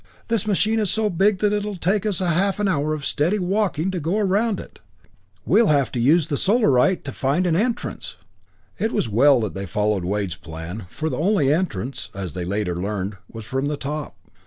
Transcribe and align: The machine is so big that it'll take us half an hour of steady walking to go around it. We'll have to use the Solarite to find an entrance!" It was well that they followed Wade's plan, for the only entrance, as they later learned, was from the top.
The 0.29 0.43
machine 0.47 0.79
is 0.79 0.89
so 0.89 1.11
big 1.11 1.37
that 1.41 1.53
it'll 1.53 1.75
take 1.75 2.07
us 2.07 2.17
half 2.17 2.59
an 2.59 2.67
hour 2.67 2.95
of 2.95 3.05
steady 3.05 3.37
walking 3.37 3.91
to 3.91 3.99
go 3.99 4.17
around 4.17 4.59
it. 4.59 4.79
We'll 5.45 5.67
have 5.67 5.91
to 5.91 5.99
use 5.99 6.25
the 6.25 6.37
Solarite 6.37 7.05
to 7.05 7.11
find 7.11 7.45
an 7.45 7.55
entrance!" 7.55 8.17
It 8.79 8.91
was 8.93 9.07
well 9.07 9.39
that 9.41 9.53
they 9.53 9.67
followed 9.67 10.03
Wade's 10.03 10.35
plan, 10.37 10.87
for 10.89 11.07
the 11.07 11.19
only 11.19 11.53
entrance, 11.53 12.09
as 12.15 12.33
they 12.33 12.45
later 12.45 12.75
learned, 12.81 13.17
was 13.31 13.45
from 13.45 13.67
the 13.67 13.77
top. 13.77 14.15